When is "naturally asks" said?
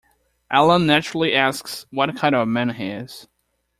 0.87-1.85